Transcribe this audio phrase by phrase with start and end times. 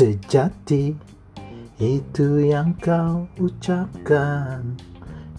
[0.00, 0.96] sejati
[1.76, 4.64] itu yang kau ucapkan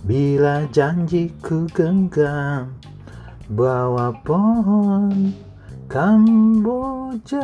[0.05, 2.69] bila janjiku genggam
[3.49, 5.33] bawa pohon
[5.89, 7.41] Kamboja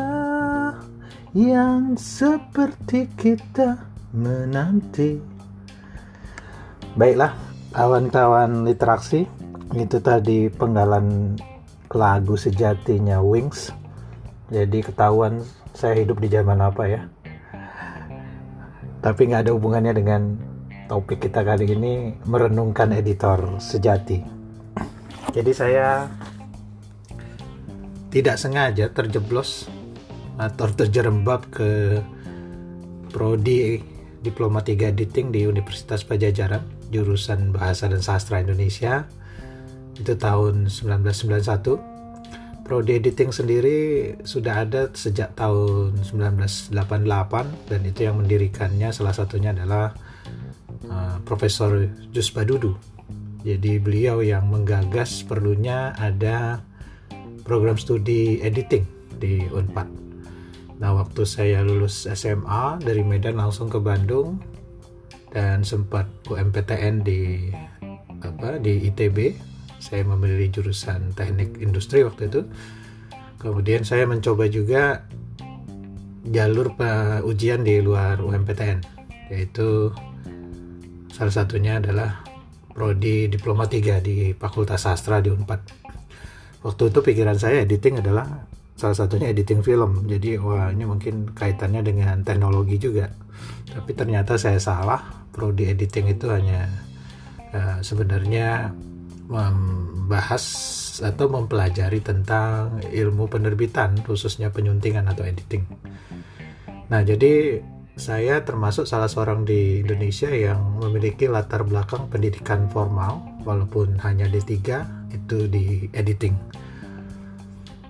[1.33, 3.81] yang seperti kita
[4.13, 5.17] menanti.
[7.01, 7.33] Baiklah,
[7.73, 9.25] kawan-kawan literasi,
[9.73, 11.33] itu tadi penggalan
[11.89, 13.73] lagu sejatinya Wings.
[14.53, 15.41] Jadi ketahuan
[15.77, 17.05] saya hidup di zaman apa ya.
[18.97, 20.21] Tapi nggak ada hubungannya dengan
[20.89, 24.25] topik kita kali ini merenungkan editor sejati.
[25.37, 26.09] Jadi saya
[28.09, 29.69] tidak sengaja terjeblos
[30.41, 32.01] atau terjerembab ke
[33.13, 33.77] prodi
[34.17, 39.05] Diploma 3 Editing di Universitas Pajajaran jurusan Bahasa dan Sastra Indonesia
[39.93, 41.96] itu tahun 1991
[42.67, 43.79] prodi editing sendiri
[44.27, 46.75] sudah ada sejak tahun 1988
[47.71, 49.95] dan itu yang mendirikannya salah satunya adalah
[50.91, 52.75] uh, Profesor Jus Badudu
[53.47, 56.59] jadi beliau yang menggagas perlunya ada
[57.47, 58.83] program studi editing
[59.15, 59.87] di Unpad.
[60.83, 64.43] Nah, waktu saya lulus SMA dari Medan langsung ke Bandung
[65.31, 67.49] dan sempat UMPTN di
[68.19, 69.17] apa di ITB.
[69.77, 72.41] Saya memilih jurusan Teknik Industri waktu itu.
[73.37, 75.05] Kemudian saya mencoba juga
[76.27, 76.73] jalur
[77.23, 78.81] ujian di luar UMPTN,
[79.29, 79.93] yaitu
[81.13, 82.25] salah satunya adalah
[82.73, 85.87] prodi Diploma 3 di Fakultas Sastra di Unpad
[86.65, 88.47] waktu itu pikiran saya editing adalah
[88.77, 90.05] salah satunya editing film.
[90.05, 93.09] Jadi wah ini mungkin kaitannya dengan teknologi juga.
[93.71, 95.29] Tapi ternyata saya salah.
[95.31, 96.65] Prodi editing itu hanya
[97.53, 98.73] uh, sebenarnya
[99.27, 100.43] membahas
[101.03, 105.67] atau mempelajari tentang ilmu penerbitan khususnya penyuntingan atau editing
[106.87, 107.61] nah jadi
[107.97, 114.53] saya termasuk salah seorang di Indonesia yang memiliki latar belakang pendidikan formal walaupun hanya D3
[115.09, 116.37] itu di editing.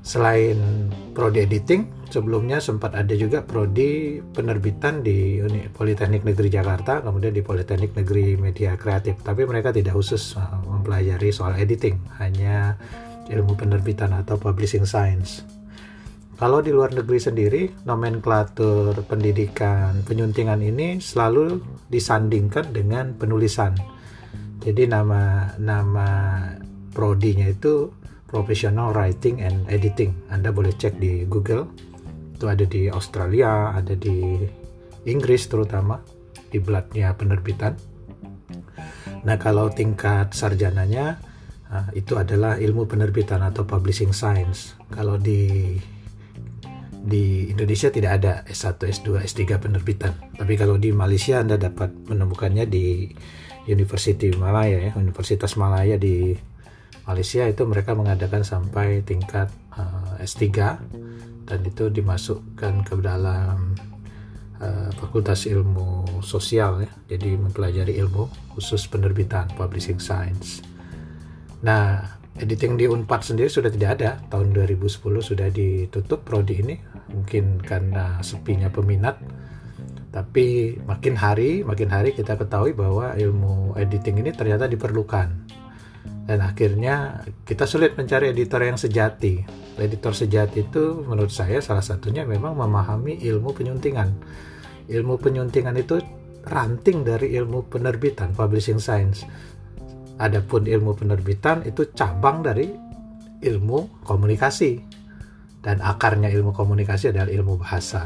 [0.05, 5.39] Selain prodi editing, sebelumnya sempat ada juga prodi penerbitan di
[5.71, 9.19] Politeknik Negeri Jakarta, kemudian di Politeknik Negeri Media Kreatif.
[9.21, 12.79] Tapi mereka tidak khusus uh, mempelajari soal editing, hanya
[13.27, 15.43] ilmu penerbitan atau publishing science.
[16.37, 21.57] Kalau di luar negeri sendiri, nomenklatur pendidikan penyuntingan ini selalu
[21.89, 23.73] disandingkan dengan penulisan.
[24.61, 26.09] Jadi nama nama
[26.93, 27.89] prodinya itu
[28.27, 30.13] Professional Writing and Editing.
[30.29, 31.65] Anda boleh cek di Google.
[32.37, 34.45] Itu ada di Australia, ada di
[35.09, 35.97] Inggris terutama
[36.53, 37.73] di bladnya penerbitan.
[39.25, 41.17] Nah, kalau tingkat sarjananya
[41.73, 44.77] uh, itu adalah ilmu penerbitan atau publishing science.
[44.93, 45.73] Kalau di
[47.07, 50.13] di Indonesia tidak ada S1, S2, S3 penerbitan.
[50.35, 53.07] Tapi kalau di Malaysia Anda dapat menemukannya di
[53.67, 56.35] University Malaya ya, Universitas Malaya di
[57.07, 60.43] Malaysia itu mereka mengadakan sampai tingkat uh, S3
[61.47, 63.79] dan itu dimasukkan ke dalam
[64.59, 66.91] uh, Fakultas Ilmu Sosial ya.
[67.15, 68.27] Jadi mempelajari ilmu
[68.59, 70.59] khusus penerbitan publishing science.
[71.63, 76.75] Nah, editing di Unpad sendiri sudah tidak ada tahun 2010 sudah ditutup prodi ini
[77.09, 79.17] mungkin karena sepinya peminat
[80.13, 85.33] tapi makin hari makin hari kita ketahui bahwa ilmu editing ini ternyata diperlukan
[86.27, 89.41] dan akhirnya kita sulit mencari editor yang sejati
[89.79, 94.11] editor sejati itu menurut saya salah satunya memang memahami ilmu penyuntingan
[94.91, 96.03] ilmu penyuntingan itu
[96.43, 99.23] ranting dari ilmu penerbitan publishing science
[100.17, 102.65] Adapun ilmu penerbitan itu cabang dari
[103.37, 104.81] ilmu komunikasi
[105.61, 108.01] dan akarnya ilmu komunikasi adalah ilmu bahasa.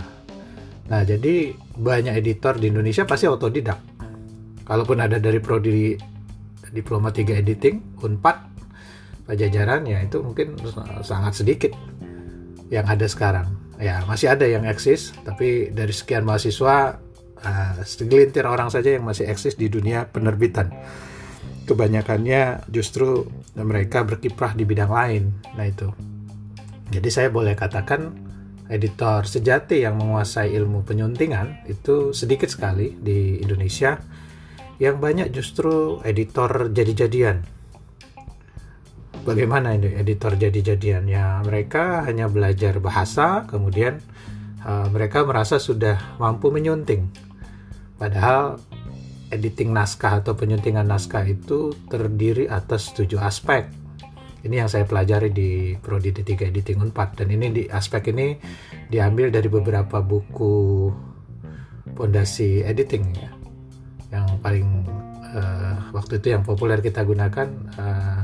[0.92, 3.80] Nah, jadi banyak editor di Indonesia pasti otodidak.
[4.68, 5.96] Kalaupun ada dari prodi
[6.72, 8.50] diploma 3 editing, Unpad,
[9.28, 10.58] Pajajaran ya itu mungkin
[11.06, 11.72] sangat sedikit
[12.74, 13.48] yang ada sekarang.
[13.80, 17.00] Ya, masih ada yang eksis, tapi dari sekian mahasiswa
[17.42, 20.70] uh, segelintir orang saja yang masih eksis di dunia penerbitan
[21.66, 23.24] kebanyakannya justru
[23.56, 25.24] mereka berkiprah di bidang lain.
[25.56, 25.88] Nah itu.
[26.92, 28.12] Jadi saya boleh katakan
[28.68, 33.96] editor sejati yang menguasai ilmu penyuntingan itu sedikit sekali di Indonesia.
[34.82, 37.46] Yang banyak justru editor jadi-jadian.
[39.22, 41.06] Bagaimana ini editor jadi-jadian?
[41.06, 44.02] Ya mereka hanya belajar bahasa, kemudian
[44.66, 47.14] uh, mereka merasa sudah mampu menyunting.
[48.02, 48.58] Padahal
[49.30, 53.70] editing naskah atau penyuntingan naskah itu terdiri atas tujuh aspek.
[54.42, 58.34] Ini yang saya pelajari di Prodi D3 Editing Unpad dan ini di aspek ini
[58.90, 60.90] diambil dari beberapa buku
[61.94, 63.41] pondasi editing ya
[64.42, 64.68] paling
[65.38, 67.48] uh, waktu itu yang populer kita gunakan
[67.78, 68.22] uh,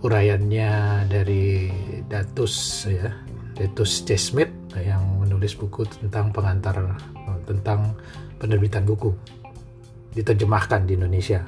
[0.00, 0.72] uraiannya
[1.10, 1.70] dari
[2.06, 3.10] Datus ya
[3.54, 4.18] Datus C.
[4.18, 6.98] Smith yang menulis buku tentang pengantar
[7.46, 7.94] tentang
[8.38, 9.14] penerbitan buku
[10.14, 11.42] diterjemahkan di Indonesia.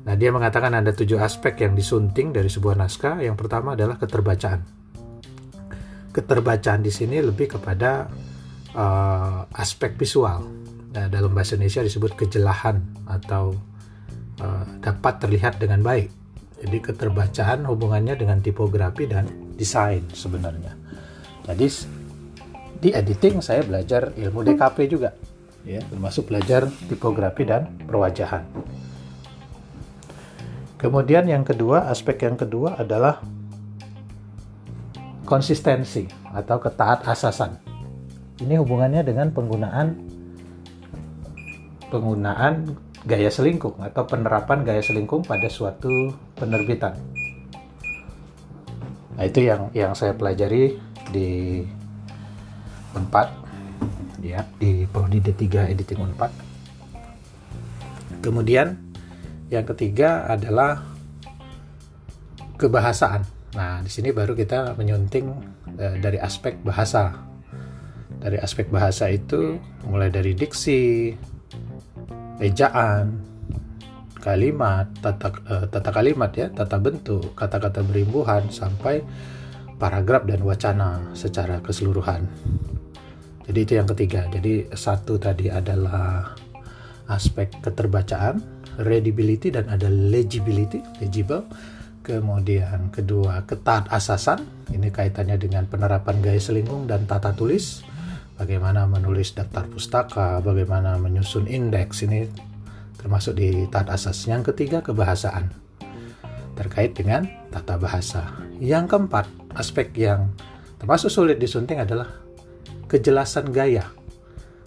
[0.00, 3.20] Nah, dia mengatakan ada tujuh aspek yang disunting dari sebuah naskah.
[3.20, 4.60] Yang pertama adalah keterbacaan.
[6.10, 8.08] Keterbacaan di sini lebih kepada
[8.74, 10.42] uh, aspek visual.
[10.90, 13.54] Nah, dalam bahasa Indonesia disebut kejelahan atau
[14.42, 16.10] uh, dapat terlihat dengan baik.
[16.60, 20.76] Jadi keterbacaan hubungannya dengan tipografi dan desain sebenarnya.
[21.46, 21.66] Jadi
[22.80, 25.16] di editing saya belajar ilmu DKP juga,
[25.64, 28.44] ya, termasuk belajar tipografi dan perwajahan.
[30.76, 33.20] Kemudian yang kedua, aspek yang kedua adalah
[35.28, 37.60] konsistensi atau ketaat asasan.
[38.40, 39.88] Ini hubungannya dengan penggunaan
[41.90, 46.94] penggunaan gaya selingkuh atau penerapan gaya selingkuh pada suatu penerbitan.
[49.16, 50.78] Nah, itu yang yang saya pelajari
[51.10, 51.60] di
[52.96, 53.28] Unpad
[54.22, 56.32] ya, di prodi D3 editing Unpad.
[58.20, 58.76] Kemudian
[59.48, 60.84] yang ketiga adalah
[62.60, 63.24] kebahasaan.
[63.56, 65.26] Nah, di sini baru kita menyunting
[65.80, 67.26] eh, dari aspek bahasa.
[68.20, 69.56] Dari aspek bahasa itu
[69.88, 71.16] mulai dari diksi,
[72.40, 73.20] ejaan,
[74.20, 79.04] kalimat, tata, uh, tata kalimat ya, tata bentuk, kata-kata berimbuhan sampai
[79.80, 82.28] paragraf dan wacana secara keseluruhan.
[83.48, 84.28] Jadi itu yang ketiga.
[84.28, 86.36] Jadi satu tadi adalah
[87.10, 88.38] aspek keterbacaan,
[88.78, 91.48] readability dan ada legibility, legible.
[92.00, 94.40] Kemudian kedua ketat asasan,
[94.72, 97.84] ini kaitannya dengan penerapan gaya selingkung dan tata tulis
[98.40, 102.24] bagaimana menulis daftar pustaka, bagaimana menyusun indeks ini
[102.96, 104.16] termasuk di tahap asas.
[104.24, 105.52] Yang ketiga kebahasaan
[106.56, 108.32] terkait dengan tata bahasa.
[108.56, 110.32] Yang keempat, aspek yang
[110.80, 112.08] termasuk sulit disunting adalah
[112.88, 113.84] kejelasan gaya.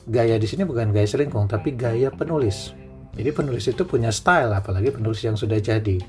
[0.06, 2.78] Gaya di sini bukan gaya selingkung, tapi gaya penulis.
[3.14, 6.02] Jadi penulis itu punya style, apalagi penulis yang sudah jadi.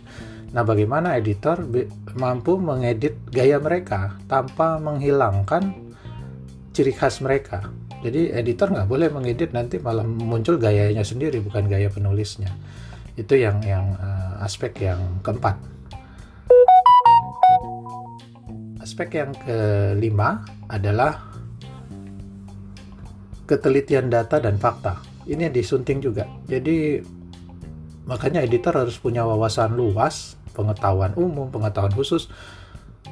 [0.56, 1.66] Nah, bagaimana editor
[2.16, 5.83] mampu mengedit gaya mereka tanpa menghilangkan
[6.74, 7.70] ciri khas mereka.
[8.02, 12.50] Jadi editor nggak boleh mengedit nanti malah muncul gayanya sendiri bukan gaya penulisnya.
[13.14, 15.56] Itu yang yang uh, aspek yang keempat.
[18.82, 21.32] Aspek yang kelima adalah
[23.48, 25.00] ketelitian data dan fakta.
[25.24, 26.28] Ini yang disunting juga.
[26.44, 27.00] Jadi
[28.04, 32.28] makanya editor harus punya wawasan luas, pengetahuan umum, pengetahuan khusus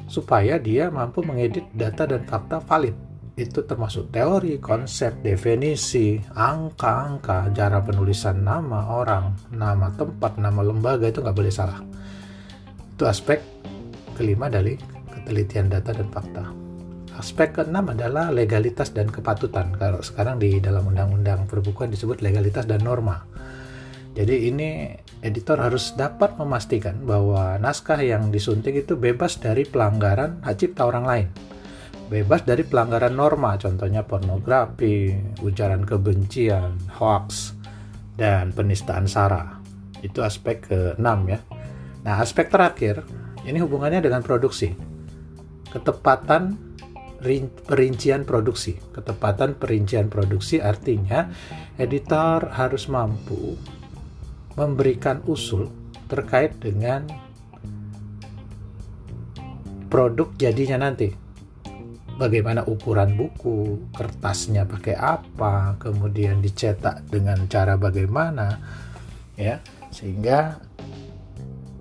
[0.05, 7.81] supaya dia mampu mengedit data dan fakta valid itu termasuk teori, konsep, definisi, angka-angka, cara
[7.81, 11.81] penulisan nama orang, nama tempat, nama lembaga itu nggak boleh salah.
[12.93, 13.41] Itu aspek
[14.13, 14.77] kelima dari
[15.09, 16.45] ketelitian data dan fakta.
[17.17, 19.73] Aspek keenam adalah legalitas dan kepatutan.
[19.81, 23.25] Kalau sekarang di dalam undang-undang perbukuan disebut legalitas dan norma.
[24.13, 24.93] Jadi ini
[25.25, 31.05] editor harus dapat memastikan bahwa naskah yang disunting itu bebas dari pelanggaran hak cipta orang
[31.09, 31.27] lain
[32.13, 37.57] bebas dari pelanggaran norma, contohnya pornografi, ujaran kebencian, hoax,
[38.13, 39.57] dan penistaan sara.
[40.05, 41.41] Itu aspek ke-6 ya.
[42.05, 43.01] Nah, aspek terakhir,
[43.49, 44.77] ini hubungannya dengan produksi.
[45.73, 46.53] Ketepatan
[47.65, 48.77] perincian produksi.
[48.93, 51.33] Ketepatan perincian produksi artinya
[51.81, 53.57] editor harus mampu
[54.53, 55.71] memberikan usul
[56.05, 57.09] terkait dengan
[59.89, 61.22] produk jadinya nanti
[62.17, 68.61] bagaimana ukuran buku, kertasnya pakai apa, kemudian dicetak dengan cara bagaimana,
[69.33, 69.57] ya,
[69.89, 70.61] sehingga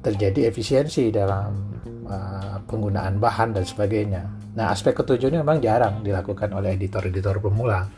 [0.03, 4.23] terjadi efisiensi dalam uh, penggunaan bahan dan sebagainya.
[4.53, 7.89] Nah, aspek ketujuh ini memang jarang dilakukan oleh editor-editor pemula.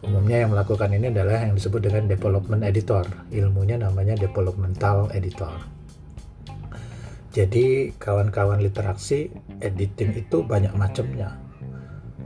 [0.00, 3.04] Umumnya yang melakukan ini adalah yang disebut dengan development editor.
[3.28, 5.52] Ilmunya namanya developmental editor.
[7.36, 9.28] Jadi kawan-kawan literasi
[9.60, 11.49] editing itu banyak macamnya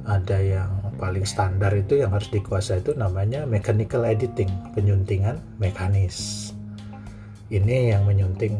[0.04, 0.70] ada yang
[1.00, 6.50] paling standar itu yang harus dikuasai itu namanya mechanical editing penyuntingan mekanis.
[7.48, 8.56] Ini yang menyunting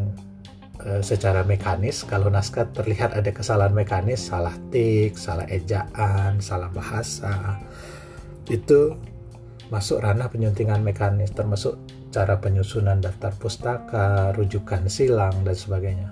[0.80, 2.04] e, secara mekanis.
[2.04, 7.60] Kalau naskah terlihat ada kesalahan mekanis salah tik salah ejaan salah bahasa
[8.48, 8.96] itu
[9.72, 11.80] masuk ranah penyuntingan mekanis termasuk
[12.12, 16.10] cara penyusunan daftar pustaka rujukan silang dan sebagainya.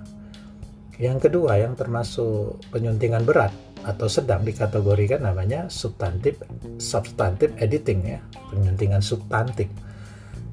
[1.01, 6.39] Yang kedua yang termasuk penyuntingan berat atau sedang dikategorikan namanya substantif
[6.79, 8.21] substantif editing ya,
[8.51, 9.67] penyuntingan substantif.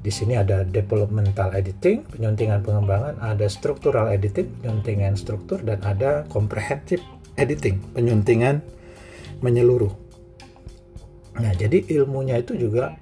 [0.00, 7.04] Di sini ada developmental editing, penyuntingan pengembangan, ada structural editing, penyuntingan struktur dan ada comprehensive
[7.36, 8.64] editing, penyuntingan
[9.44, 9.92] menyeluruh.
[11.36, 12.96] Nah, jadi ilmunya itu juga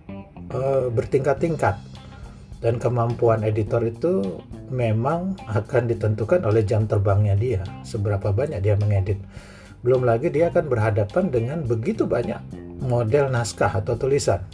[0.50, 1.78] e, bertingkat-tingkat
[2.58, 9.22] dan kemampuan editor itu memang akan ditentukan oleh jam terbangnya dia, seberapa banyak dia mengedit.
[9.88, 12.44] Belum lagi dia akan berhadapan dengan begitu banyak
[12.84, 14.44] model naskah atau tulisan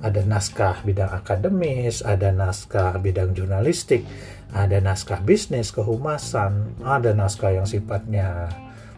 [0.00, 4.02] ada naskah bidang akademis, ada naskah bidang jurnalistik,
[4.50, 8.50] ada naskah bisnis, kehumasan, ada naskah yang sifatnya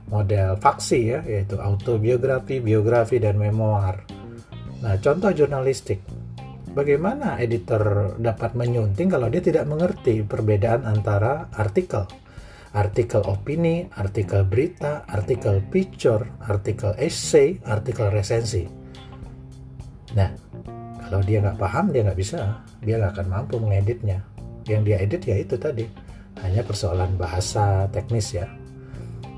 [0.09, 4.07] model faksi ya, yaitu autobiografi, biografi, dan memoir.
[4.81, 6.01] Nah, contoh jurnalistik.
[6.75, 12.07] Bagaimana editor dapat menyunting kalau dia tidak mengerti perbedaan antara artikel?
[12.75, 18.67] Artikel opini, artikel berita, artikel picture, artikel essay, artikel resensi.
[20.19, 20.31] Nah,
[21.07, 22.67] kalau dia nggak paham dia nggak bisa.
[22.83, 24.27] Dia nggak akan mampu mengeditnya.
[24.67, 25.87] Yang dia edit ya itu tadi.
[26.43, 28.51] Hanya persoalan bahasa teknis ya.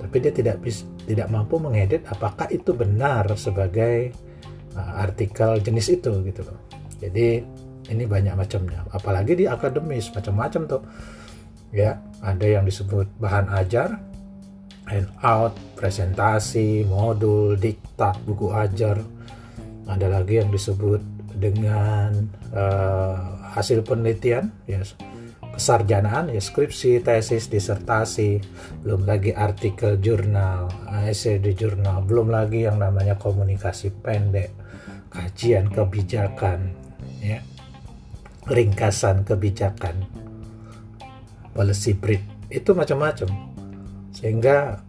[0.00, 4.11] Tapi dia tidak bisa tidak mampu mengedit apakah itu benar sebagai
[4.75, 6.59] uh, artikel jenis itu gitu loh.
[6.99, 7.45] Jadi
[7.87, 8.83] ini banyak macamnya.
[8.90, 10.83] Apalagi di akademis macam-macam tuh
[11.75, 13.99] ya ada yang disebut bahan ajar
[14.87, 19.02] hand out presentasi modul diktat buku ajar.
[19.87, 20.99] Ada lagi yang disebut
[21.37, 23.14] dengan uh,
[23.54, 24.82] hasil penelitian ya
[25.56, 28.42] kesarjanaan ya skripsi tesis disertasi
[28.82, 30.68] belum lagi artikel jurnal
[31.06, 34.52] essay di jurnal belum lagi yang namanya komunikasi pendek
[35.08, 36.76] kajian kebijakan
[37.25, 37.40] ya
[38.49, 40.04] ringkasan kebijakan
[41.57, 42.21] policy brief
[42.53, 43.33] itu macam-macam.
[44.13, 44.85] Sehingga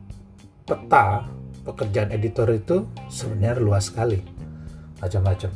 [0.68, 1.24] peta
[1.64, 4.20] pekerjaan editor itu sebenarnya luas sekali.
[5.00, 5.52] Macam-macam.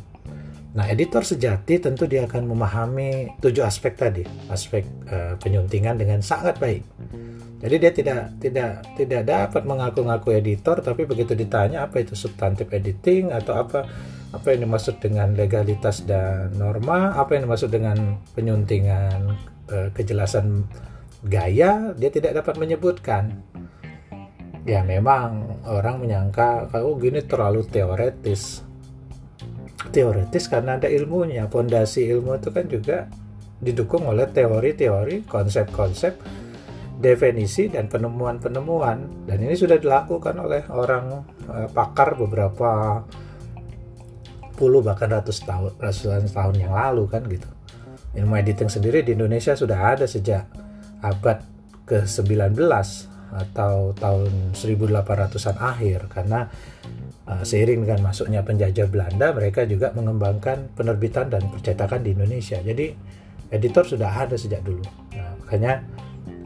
[0.72, 6.56] Nah, editor sejati tentu dia akan memahami tujuh aspek tadi, aspek uh, penyuntingan dengan sangat
[6.64, 6.88] baik.
[7.62, 13.30] Jadi dia tidak tidak tidak dapat mengaku-ngaku editor, tapi begitu ditanya apa itu substantif editing
[13.30, 13.86] atau apa
[14.32, 19.38] apa yang dimaksud dengan legalitas dan norma, apa yang dimaksud dengan penyuntingan
[19.70, 20.66] uh, kejelasan
[21.26, 23.42] gaya, dia tidak dapat menyebutkan.
[24.62, 28.62] Ya memang orang menyangka kalau oh, gini terlalu teoretis
[29.90, 31.50] teoritis karena ada ilmunya.
[31.50, 33.10] Fondasi ilmu itu kan juga
[33.58, 36.14] didukung oleh teori-teori, konsep-konsep,
[37.02, 39.26] definisi dan penemuan-penemuan.
[39.26, 43.02] Dan ini sudah dilakukan oleh orang uh, pakar beberapa
[44.54, 47.50] puluh bahkan ratus tahun ratusan tahun yang lalu kan gitu.
[48.14, 50.46] Ilmu editing sendiri di Indonesia sudah ada sejak
[51.02, 51.44] abad
[51.90, 52.56] ke-19
[53.32, 56.08] atau tahun 1800-an akhir.
[56.12, 56.48] Karena
[57.28, 62.60] uh, seiring dengan masuknya penjajah Belanda mereka juga mengembangkan penerbitan dan percetakan di Indonesia.
[62.60, 62.94] Jadi
[63.52, 64.84] editor sudah ada sejak dulu.
[65.16, 65.74] Nah, makanya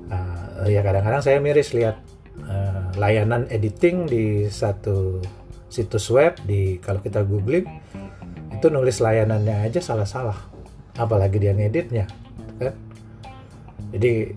[0.10, 2.02] uh, ya kadang-kadang saya miris lihat
[2.46, 5.22] uh, layanan editing di satu
[5.70, 7.68] situs web di kalau kita googling
[8.54, 10.38] itu nulis layanannya aja salah-salah.
[10.96, 12.08] Apalagi dia ngeditnya
[12.56, 12.72] kan
[13.94, 14.34] jadi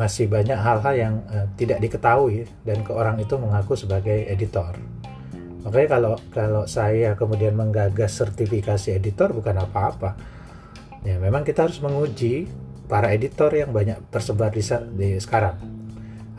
[0.00, 4.72] masih banyak hal-hal yang uh, tidak diketahui dan ke orang itu mengaku sebagai editor.
[5.60, 10.16] Makanya kalau kalau saya kemudian menggagas sertifikasi editor bukan apa-apa.
[11.04, 12.48] Ya memang kita harus menguji
[12.88, 14.64] para editor yang banyak tersebar di,
[14.96, 15.60] di sekarang.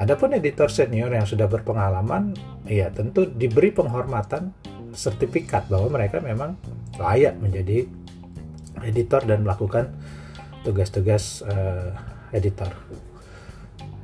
[0.01, 2.33] Adapun editor senior yang sudah berpengalaman,
[2.65, 4.49] ya tentu diberi penghormatan
[4.97, 6.57] sertifikat bahwa mereka memang
[6.97, 7.85] layak menjadi
[8.81, 9.93] editor dan melakukan
[10.65, 11.93] tugas-tugas uh,
[12.31, 12.71] editor.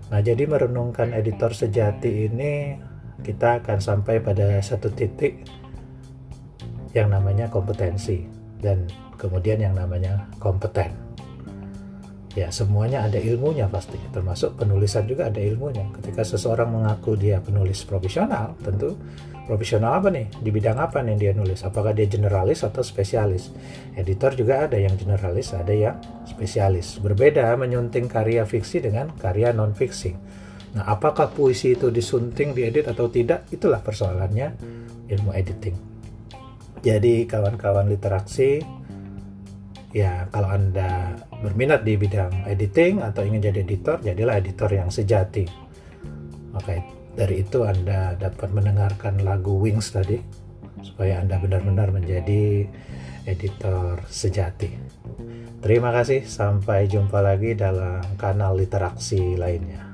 [0.07, 2.79] Nah, jadi merenungkan editor sejati ini
[3.23, 5.43] kita akan sampai pada satu titik
[6.95, 8.23] yang namanya kompetensi
[8.63, 8.87] dan
[9.19, 11.06] kemudian yang namanya kompeten.
[12.37, 15.89] Ya, semuanya ada ilmunya pasti, termasuk penulisan juga ada ilmunya.
[15.97, 18.93] Ketika seseorang mengaku dia penulis profesional, tentu
[19.49, 20.29] profesional apa nih?
[20.45, 21.65] Di bidang apa nih dia nulis?
[21.65, 23.49] Apakah dia generalis atau spesialis?
[23.97, 25.97] Editor juga ada yang generalis, ada yang
[26.29, 27.01] spesialis.
[27.01, 30.13] Berbeda menyunting karya fiksi dengan karya non fiksi.
[30.77, 33.49] Nah, apakah puisi itu disunting, diedit atau tidak?
[33.49, 34.53] Itulah persoalannya
[35.09, 35.73] ilmu editing.
[36.85, 38.61] Jadi kawan-kawan literasi,
[39.95, 45.47] ya kalau Anda berminat di bidang editing atau ingin jadi editor, jadilah editor yang sejati.
[46.51, 46.83] Maka
[47.15, 50.19] dari itu Anda dapat mendengarkan lagu Wings tadi
[50.83, 52.67] supaya Anda benar-benar menjadi
[53.27, 54.71] editor sejati.
[55.57, 59.86] Terima kasih, sampai jumpa lagi dalam kanal literasi lainnya.